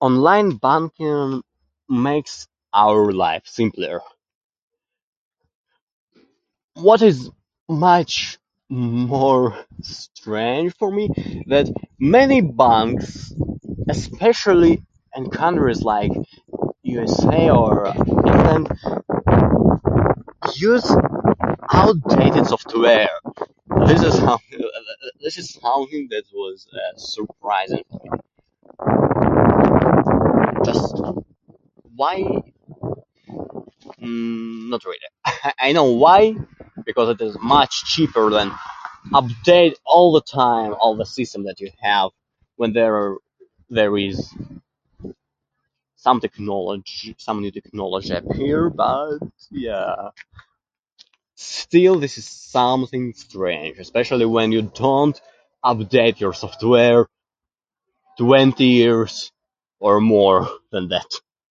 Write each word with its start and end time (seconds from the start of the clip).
Online 0.00 0.56
banking 0.56 1.42
makes 1.88 2.48
our 2.74 3.12
lives 3.12 3.50
simpler. 3.50 4.00
What 6.74 7.02
is 7.02 7.30
much 7.68 8.38
more 8.68 9.56
strange 9.82 10.74
for 10.74 10.90
me 10.90 11.44
that 11.46 11.70
many 12.00 12.40
banks, 12.40 13.32
especially 13.88 14.82
in 15.14 15.30
countries 15.30 15.82
like 15.82 16.10
USA 16.82 17.50
or 17.50 17.86
England, 17.86 18.68
use 20.54 20.90
outdated 21.72 22.46
software. 22.46 23.10
This 23.86 24.02
is 24.02 24.18
how 24.18 24.38
this 24.50 24.64
this 25.22 25.38
is 25.38 25.54
something 25.54 26.08
that 26.10 26.24
was 26.32 26.66
surprising 26.96 27.84
to 27.90 27.98
me. 28.02 28.10
Just, 30.64 30.94
why? 31.96 32.18
Not 33.98 34.84
really, 34.84 34.98
I 35.58 35.72
know 35.72 35.92
why: 35.92 36.34
because 36.86 37.08
it 37.10 37.20
is 37.20 37.36
much 37.40 37.84
cheaper 37.84 38.30
than 38.30 38.52
update 39.12 39.76
all 39.86 40.12
the 40.12 40.20
time, 40.20 40.74
all 40.80 40.96
the 40.96 41.06
systems 41.06 41.46
that 41.46 41.60
you 41.60 41.70
have 41.80 42.10
when 42.56 42.72
there 42.72 43.16
there 43.70 43.96
is 43.96 44.32
some 45.96 46.20
technology, 46.20 47.14
some 47.18 47.40
new 47.40 47.50
technology 47.50 48.12
appear. 48.14 48.70
But 48.70 49.18
yeah, 49.50 50.10
still 51.34 51.98
this 51.98 52.18
is 52.18 52.26
something 52.28 53.12
strange. 53.14 53.78
Especially 53.78 54.26
when 54.26 54.52
you 54.52 54.62
don't 54.62 55.20
update 55.64 56.20
your 56.20 56.32
software 56.34 57.06
twenty 58.18 58.66
years 58.66 59.30
or 59.80 60.00
more 60.00 60.48
than 60.70 60.88
that. 60.88 61.22